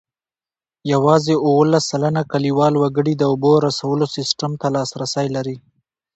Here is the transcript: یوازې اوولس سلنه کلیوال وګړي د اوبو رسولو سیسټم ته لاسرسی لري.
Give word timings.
یوازې 0.93 1.33
اوولس 1.47 1.83
سلنه 1.91 2.21
کلیوال 2.31 2.73
وګړي 2.77 3.13
د 3.17 3.23
اوبو 3.31 3.53
رسولو 3.67 4.05
سیسټم 4.15 4.51
ته 4.61 4.67
لاسرسی 4.75 5.27
لري. 5.35 5.57